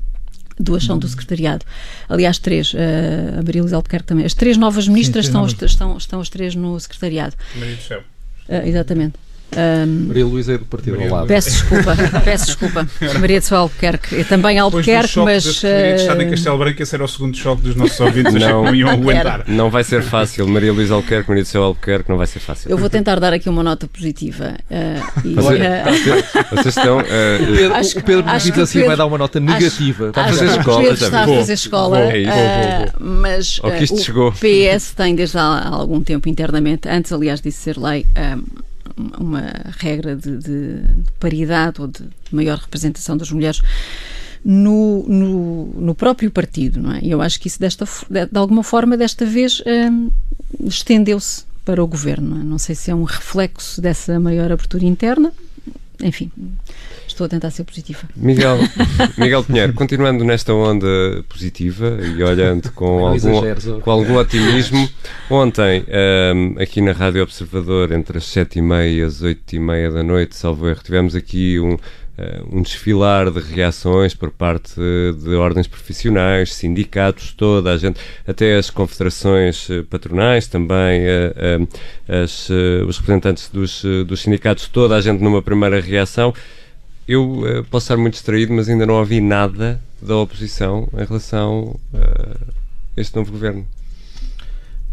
[0.60, 1.64] Duas são do secretariado.
[2.06, 2.74] Aliás, três.
[2.74, 4.26] Uh, a Marilis Albuquerque também.
[4.26, 5.62] As três novas ministras Sim, estão, novas...
[5.62, 7.34] Estão, estão as três no secretariado.
[7.56, 8.00] Maria do Céu.
[8.46, 9.14] Uh, exatamente.
[9.56, 11.26] Um, Maria Luísa é do Partido Maria ao lado.
[11.28, 12.88] Peço desculpa, peço desculpa.
[13.20, 14.14] Maria de São Albuquerque.
[14.14, 15.62] Eu também Albuquerque, mas.
[15.62, 18.32] Uh, Estado em Castelo Branco, esse era o segundo choque dos nossos ouvintes.
[18.34, 19.44] Não, não iam aguentar.
[19.46, 20.48] Não vai ser fácil.
[20.48, 22.70] Maria Luísa Albuquerque, Maria de São Albuquerque, não vai ser fácil.
[22.70, 24.54] Eu vou tentar dar aqui uma nota positiva.
[24.70, 26.98] Uh, e, Você, uh, vocês estão.
[26.98, 30.08] Uh, o Pedro, acho, o Pedro acho assim Pedro, vai dar uma nota negativa.
[30.08, 30.80] Está a fazer escola.
[30.80, 32.00] Pedro está a fazer escola.
[32.00, 32.96] É isso.
[33.00, 38.06] Mas o PS tem desde há algum tempo internamente, antes aliás disso ser lei
[39.18, 40.84] uma regra de, de,
[41.18, 43.60] paridade ou de maior representação das mulheres
[44.44, 47.00] no, no, no, próprio partido, não é?
[47.02, 50.10] E eu acho que isso, desta, de, de alguma forma, desta vez hum,
[50.64, 52.30] estendeu-se para o governo.
[52.30, 52.44] Não, é?
[52.44, 55.32] não sei se é um reflexo dessa maior abertura interna,
[56.02, 56.30] enfim,
[57.12, 58.00] estou a tentar ser positiva.
[58.16, 58.58] Miguel,
[59.16, 60.86] Miguel Pinheiro, continuando nesta onda
[61.28, 64.88] positiva e olhando com, algum, com algum otimismo,
[65.30, 65.84] ontem
[66.34, 70.80] um, aqui na Rádio Observador, entre as 7h30 e as 8h30 da noite, salvo erro,
[70.82, 71.76] tivemos aqui um
[72.18, 78.56] eh, um desfilar de reações por parte de ordens profissionais, sindicatos, toda a gente, até
[78.56, 81.58] as confederações eh, patronais, também eh,
[82.06, 82.50] as,
[82.86, 86.34] os representantes dos, dos sindicatos, toda a gente numa primeira reação.
[87.06, 93.00] Eu posso estar muito distraído, mas ainda não ouvi nada da oposição em relação a
[93.00, 93.66] este novo governo.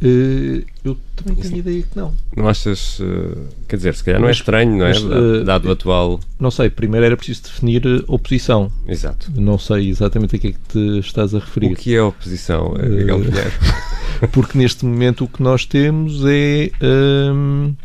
[0.01, 2.13] Uh, eu também tenho a ideia que não.
[2.35, 2.99] Não achas.
[3.01, 4.93] Uh, quer dizer, se calhar não é estranho, não é?
[4.93, 6.21] Mas, uh, dado o atual.
[6.39, 8.71] Não sei, primeiro era preciso definir oposição.
[8.87, 9.29] Exato.
[9.35, 11.73] Não sei exatamente a que é que te estás a referir.
[11.73, 13.51] O que é oposição, Miguel Pinheiro?
[14.31, 16.71] Porque neste momento o que nós temos é.
[16.81, 17.75] Um,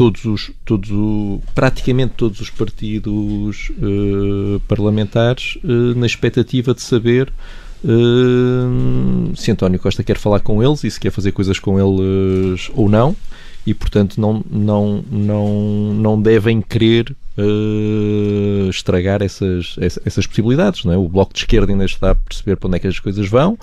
[0.00, 3.70] todos os, todos o, praticamente todos os partidos
[4.66, 5.58] parlamentares
[5.94, 7.30] na expectativa de saber
[7.82, 12.70] Uh, se António Costa quer falar com eles e se quer fazer coisas com eles
[12.74, 13.16] ou não,
[13.66, 20.84] e portanto não, não, não, não devem querer uh, estragar essas, essas possibilidades.
[20.84, 20.96] Não é?
[20.96, 23.58] O Bloco de Esquerda ainda está a perceber para onde é que as coisas vão,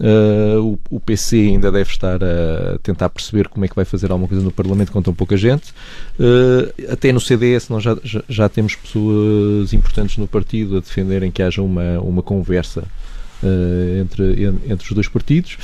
[0.00, 4.10] uh, o, o, PC ainda deve estar a tentar perceber como é que vai fazer
[4.10, 5.70] alguma coisa no Parlamento com tão pouca gente.
[6.18, 11.30] Uh, até no CDS nós já, já, já temos pessoas importantes no partido a defenderem
[11.30, 12.84] que haja uma, uma conversa
[14.00, 15.58] entre, entre os dois partidos.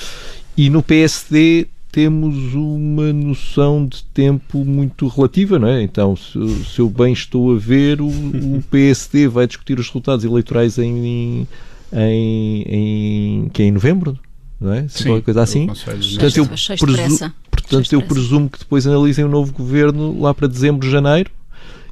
[0.57, 5.83] E no PSD temos uma noção de tempo muito relativa, não é?
[5.83, 10.24] Então, se, se eu bem estou a ver, o, o PSD vai discutir os resultados
[10.24, 11.46] eleitorais em,
[11.92, 14.18] em, em, que é em novembro,
[14.61, 14.87] não é?
[14.88, 15.66] Se Sim, coisa assim.
[15.66, 20.88] Portanto, eu, presu portanto eu presumo que depois analisem o novo governo lá para dezembro,
[20.88, 21.31] janeiro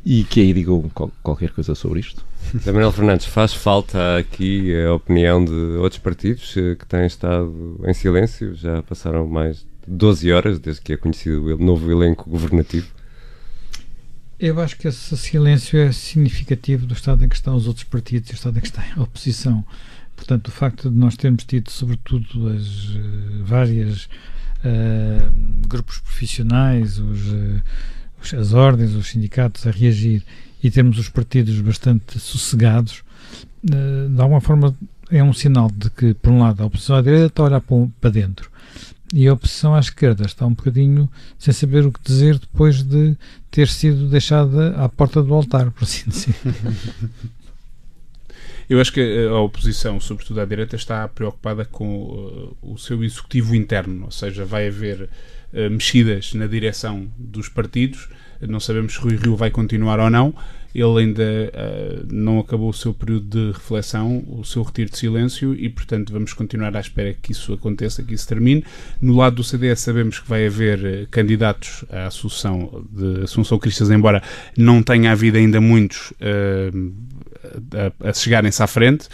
[0.06, 0.88] e que aí digam
[1.20, 2.24] qualquer coisa sobre isto.
[2.64, 7.92] Manuel Fernandes, faz falta aqui a opinião de outros partidos eh, que têm estado em
[7.92, 8.54] silêncio?
[8.54, 12.88] Já passaram mais de 12 horas desde que é conhecido o novo elenco governativo?
[14.38, 18.28] Eu acho que esse silêncio é significativo do estado em que estão os outros partidos
[18.28, 19.64] e o estado em que está a oposição.
[20.14, 27.28] Portanto, o facto de nós termos tido, sobretudo, as uh, várias uh, grupos profissionais, os,
[27.28, 27.62] uh,
[28.38, 30.22] as ordens, os sindicatos a reagir
[30.62, 33.02] e termos os partidos bastante sossegados,
[33.62, 34.76] de alguma forma
[35.10, 37.62] é um sinal de que, por um lado, a oposição à direita está a olhar
[38.00, 38.50] para dentro
[39.12, 43.16] e a oposição à esquerda está um bocadinho sem saber o que dizer depois de
[43.50, 46.34] ter sido deixada à porta do altar, por assim dizer.
[48.68, 53.54] Eu acho que a oposição, sobretudo à direita, está preocupada com uh, o seu executivo
[53.54, 58.08] interno, ou seja, vai haver uh, mexidas na direção dos partidos
[58.40, 60.34] não sabemos se Rui Rio vai continuar ou não.
[60.76, 65.54] Ele ainda uh, não acabou o seu período de reflexão, o seu retiro de silêncio
[65.54, 68.62] e, portanto, vamos continuar à espera que isso aconteça, que isso termine.
[69.00, 73.90] No lado do CDS sabemos que vai haver uh, candidatos à Assunção de Assunção Cristas,
[73.90, 74.22] embora
[74.54, 76.92] não tenha havido ainda muitos uh,
[78.02, 79.08] a, a chegarem-se à frente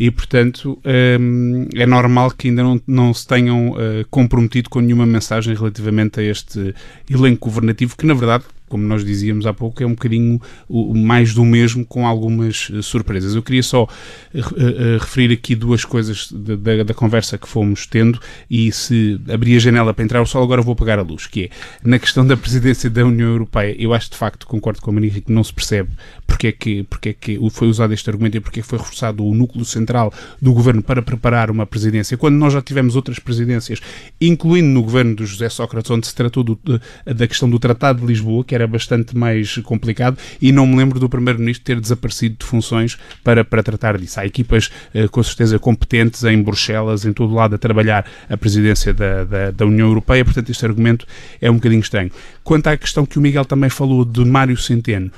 [0.00, 3.76] e, portanto, é normal que ainda não, não se tenham
[4.10, 6.74] comprometido com nenhuma mensagem relativamente a este
[7.08, 11.44] elenco governativo, que, na verdade, como nós dizíamos há pouco, é um bocadinho mais do
[11.44, 13.34] mesmo com algumas uh, surpresas.
[13.34, 18.18] Eu queria só uh, uh, referir aqui duas coisas da, da, conversa que fomos tendo
[18.50, 21.44] e se abrir a janela para entrar o sol, agora vou apagar a luz, que
[21.44, 21.50] é
[21.84, 25.10] na questão da presidência da União Europeia, eu acho de facto, concordo com a Maria
[25.10, 25.90] que não se percebe
[26.26, 29.24] porque é que, porque é que foi usado este argumento e porque é foi reforçado
[29.24, 33.80] o núcleo central do governo para preparar uma presidência, quando nós já tivemos outras presidências,
[34.20, 36.58] incluindo no governo do José Sócrates, onde se tratou do,
[37.04, 40.98] da questão do Tratado de Lisboa, que era bastante mais complicado, e não me lembro
[41.00, 44.20] do Primeiro-Ministro ter desaparecido de funções para, para tratar disso.
[44.20, 48.92] Há equipas, eh, com certeza, competentes em Bruxelas, em todo lado, a trabalhar a presidência
[48.92, 51.06] da, da, da União Europeia, portanto, este argumento
[51.40, 52.10] é um bocadinho estranho.
[52.42, 55.10] Quanto à questão que o Miguel também falou de Mário Centeno,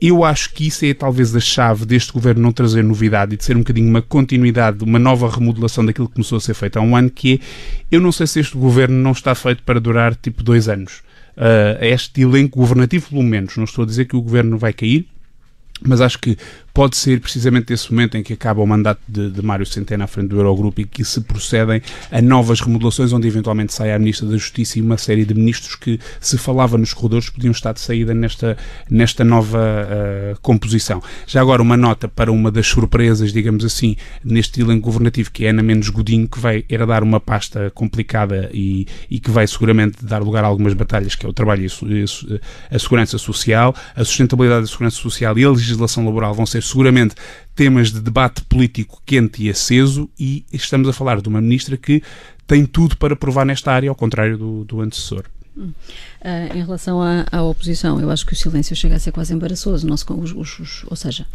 [0.00, 3.44] eu acho que isso é talvez a chave deste governo não trazer novidade e de
[3.44, 6.82] ser um bocadinho uma continuidade, uma nova remodelação daquilo que começou a ser feito há
[6.82, 7.38] um ano, que é,
[7.90, 11.02] eu não sei se este governo não está feito para durar tipo dois anos
[11.36, 13.56] uh, este elenco governativo, pelo menos.
[13.56, 15.06] Não estou a dizer que o governo vai cair,
[15.82, 16.36] mas acho que
[16.74, 20.08] pode ser precisamente esse momento em que acaba o mandato de, de Mário Centeno à
[20.08, 24.26] frente do Eurogrupo e que se procedem a novas remodelações, onde eventualmente sai a Ministra
[24.26, 27.80] da Justiça e uma série de ministros que se falava nos corredores podiam estar de
[27.80, 28.58] saída nesta,
[28.90, 31.00] nesta nova uh, composição.
[31.28, 33.94] Já agora, uma nota para uma das surpresas, digamos assim,
[34.24, 38.88] neste elenco governativo, que é Ana Mendes Godinho, que vai herdar uma pasta complicada e,
[39.08, 42.04] e que vai seguramente dar lugar a algumas batalhas, que é o trabalho e
[42.68, 47.14] a segurança social, a sustentabilidade da segurança social e a legislação laboral vão ser seguramente
[47.54, 52.02] temas de debate político quente e aceso e estamos a falar de uma ministra que
[52.46, 55.24] tem tudo para provar nesta área, ao contrário do, do antecessor.
[55.56, 55.72] Uh,
[56.52, 59.86] em relação à, à, oposição, eu acho que o silêncio chega a ser quase embaraçoso.
[59.86, 61.26] Nosso, os, os, os, ou seja,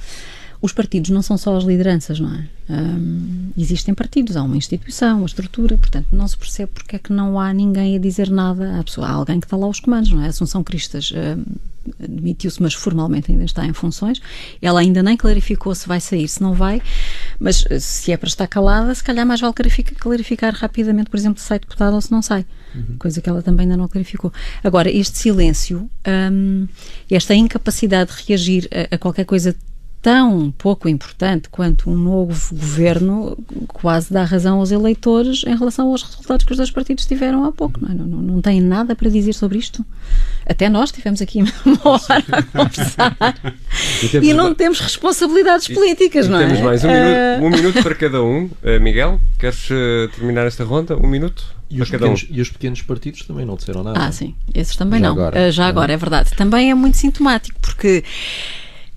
[0.62, 2.48] os partidos não são só as lideranças, não é?
[2.70, 7.12] Um, existem partidos, há uma instituição, uma estrutura, portanto não se percebe porque é que
[7.12, 9.08] não há ninguém a dizer nada à pessoa.
[9.08, 10.28] Há alguém que está lá aos comandos, não é?
[10.28, 11.44] Assunção Cristas um,
[11.98, 14.22] demitiu-se, mas formalmente ainda está em funções.
[14.62, 16.82] Ela ainda nem clarificou se vai sair, se não vai,
[17.40, 21.18] mas eh, se é para estar calada, se calhar mais vale clarificar, clarificar rapidamente, por
[21.18, 22.46] exemplo, se sai deputada ou se não sai.
[22.76, 22.98] Uhum.
[23.00, 24.32] Coisa que ela também ainda não clarificou.
[24.64, 25.90] Agora, este silêncio,
[26.32, 26.68] um,
[27.10, 29.56] esta incapacidade de reagir a, a qualquer coisa
[30.02, 33.38] tão pouco importante quanto um novo governo
[33.68, 37.52] quase dá razão aos eleitores em relação aos resultados que os dois partidos tiveram há
[37.52, 37.80] pouco.
[37.82, 37.94] Não, é?
[37.94, 39.86] não, não, tem nada para dizer sobre isto.
[40.46, 43.18] Até nós tivemos aqui uma hora a conversar
[44.14, 46.62] e, e não temos responsabilidades políticas, e, não temos é?
[46.62, 46.92] Temos mais um, uh...
[46.92, 48.46] minuto, um minuto para cada um.
[48.46, 50.96] Uh, Miguel, queres uh, terminar esta ronda?
[50.98, 51.60] Um minuto?
[51.70, 52.28] E os, pequenos, um.
[52.32, 54.00] e os, pequenos, partidos também não disseram nada.
[54.04, 54.34] Ah, sim.
[54.56, 55.14] Esses também já não.
[55.14, 56.32] Agora, já agora, é verdade.
[56.36, 58.04] Também é muito sintomático, porque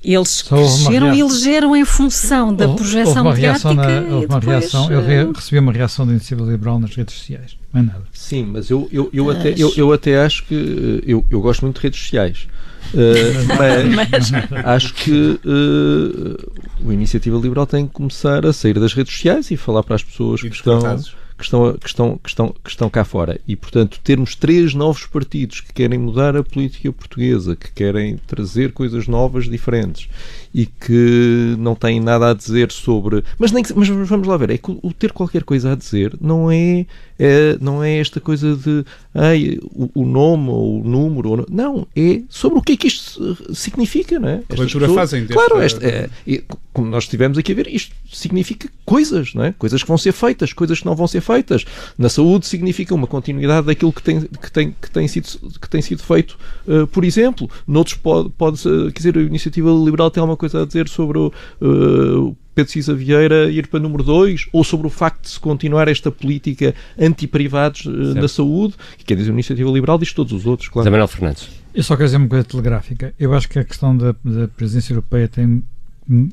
[0.03, 3.74] eles cresceram e elegeram em função da projeção houve mediática.
[3.74, 6.94] Na, houve uma depois, reação, eu re, eh, recebi uma reação da Iniciativa Liberal nas
[6.94, 7.57] redes sociais.
[7.72, 8.03] Não é nada.
[8.12, 9.38] Sim, mas eu, eu, eu, mas...
[9.38, 10.55] Até, eu, eu até acho que.
[10.55, 12.48] Eh, eu, eu gosto muito de redes sociais.
[12.92, 13.48] Uh,
[13.94, 14.32] mas
[14.66, 19.57] acho que uh, o Iniciativa Liberal tem que começar a sair das redes sociais e
[19.57, 20.98] falar para as pessoas que estão
[21.36, 23.40] que estão, que, estão, que, estão, que estão cá fora.
[23.46, 28.72] E, portanto, termos três novos partidos que querem mudar a política portuguesa, que querem trazer
[28.72, 30.08] coisas novas, diferentes
[30.54, 33.24] e que não têm nada a dizer sobre.
[33.38, 36.50] Mas, nem mas vamos lá ver, é que o ter qualquer coisa a dizer não
[36.50, 36.86] é,
[37.22, 41.30] é não é esta coisa de ai, o, o nome ou o número.
[41.30, 44.42] Ou, não, é sobre o que é que isto significa, não é?
[44.48, 45.34] A leitura pessoas, fazem deste...
[45.34, 46.42] Claro, esta, é, é,
[46.72, 49.52] como nós estivemos aqui a ver, isto significa coisas, não é?
[49.52, 51.64] Coisas que vão ser feitas, coisas que não vão ser feitas.
[51.96, 55.28] Na saúde significa uma continuidade daquilo que tem, que tem, que tem, sido,
[55.60, 57.48] que tem sido feito, uh, por exemplo.
[57.68, 61.32] Noutros pode, pode quer dizer, a iniciativa liberal tem alguma coisa a dizer sobre o,
[61.60, 65.88] uh, Pedro Cisa Vieira ir para número 2, ou sobre o facto de se continuar
[65.88, 70.46] esta política anti-privados uh, na saúde, que quer dizer, a Iniciativa Liberal diz todos os
[70.46, 70.90] outros, claro.
[70.90, 71.48] Manuel Fernandes.
[71.74, 73.14] Eu só quero dizer uma coisa telegráfica.
[73.18, 75.62] Eu acho que a questão da, da presidência europeia tem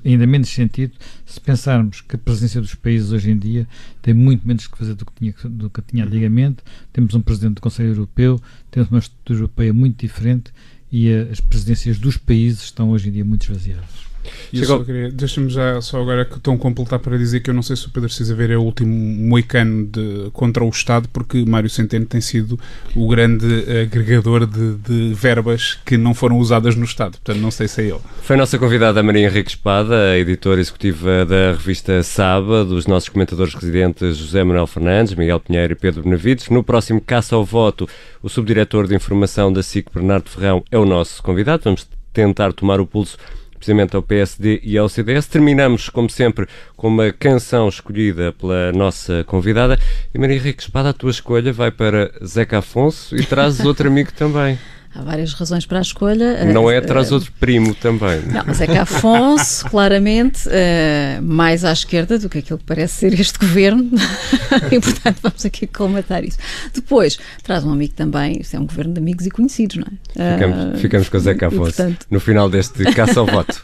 [0.03, 0.93] ainda menos sentido
[1.25, 3.67] se pensarmos que a presença dos países hoje em dia
[4.01, 6.57] tem muito menos que fazer do que tinha, do que tinha antigamente.
[6.91, 8.41] Temos um presidente do Conselho Europeu,
[8.71, 10.51] temos uma estrutura europeia muito diferente
[10.91, 14.09] e as presidências dos países estão hoje em dia muito esvaziadas.
[15.13, 17.89] Deixa-me já só agora que estão completar para dizer que eu não sei se o
[17.89, 22.21] Pedro Cisa Ver é o último moicano de, contra o Estado, porque Mário Centeno tem
[22.21, 22.59] sido
[22.95, 23.45] o grande
[23.83, 27.11] agregador de, de, verbas que não foram usadas no Estado.
[27.11, 27.99] Portanto, não sei se é ele.
[28.21, 33.09] Foi a nossa convidada Maria Henrique Espada, a editora executiva da revista Saba, dos nossos
[33.09, 36.49] comentadores residentes José Manuel Fernandes, Miguel Pinheiro e Pedro Benavides.
[36.49, 37.87] No próximo Caça ao Voto,
[38.21, 41.63] o subdiretor de informação da SIC, Bernardo Ferrão, é o nosso convidado.
[41.63, 43.17] Vamos tentar tomar o pulso
[43.59, 45.27] precisamente ao PSD e ao CDS.
[45.27, 49.77] Terminamos, como sempre, com uma canção escolhida pela nossa convidada.
[50.13, 54.11] E Maria Henrique Espada, a tua escolha vai para Zeca Afonso e trazes outro amigo
[54.13, 54.57] também.
[54.93, 56.45] Há várias razões para a escolha.
[56.45, 58.21] Não é traz uh, outro primo também.
[58.23, 62.95] Não, mas é que Afonso, claramente, uh, mais à esquerda do que aquilo que parece
[62.95, 63.89] ser este governo.
[64.71, 66.39] e, portanto, vamos aqui colmatar isso.
[66.73, 68.39] Depois, traz um amigo também.
[68.41, 70.33] Isto é um governo de amigos e conhecidos, não é?
[70.33, 72.05] Ficamos, ficamos com o Zeca Afonso portanto...
[72.09, 73.63] no final deste caça ao voto.